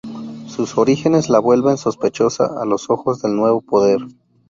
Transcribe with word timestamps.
Sus 0.47 0.79
orígenes 0.79 1.29
la 1.29 1.37
vuelven 1.37 1.77
sospechosa 1.77 2.59
a 2.59 2.65
los 2.65 2.89
ojos 2.89 3.21
del 3.21 3.35
nuevo 3.35 3.61
poder. 3.61 3.99